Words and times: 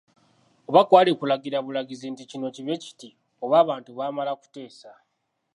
Oba 0.69 0.81
kwali 0.87 1.11
kulagira 1.19 1.57
bulagizi 1.65 2.07
nti 2.13 2.23
kino 2.31 2.47
kibe 2.55 2.73
kiti 2.83 3.09
oba 3.43 3.55
abantu 3.63 3.89
baamala 3.97 4.31
kuteesa. 4.41 4.91